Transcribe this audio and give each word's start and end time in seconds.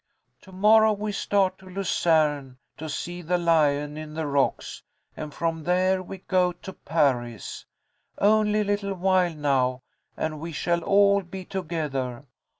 "To 0.41 0.51
morrow 0.51 0.93
we 0.93 1.11
start 1.11 1.59
to 1.59 1.67
Lucerne 1.69 2.57
to 2.77 2.89
see 2.89 3.21
the 3.21 3.37
Lion 3.37 3.97
in 3.97 4.15
the 4.15 4.25
rocks, 4.25 4.81
and 5.15 5.31
from 5.31 5.61
there 5.63 6.01
we 6.01 6.17
go 6.17 6.53
to 6.53 6.73
Paris. 6.73 7.67
Only 8.17 8.61
a 8.61 8.65
little 8.65 8.95
while 8.95 9.35
now, 9.35 9.83
and 10.17 10.39
we 10.39 10.53
shall 10.53 10.81
all 10.83 11.21
be 11.21 11.45
together. 11.45 12.25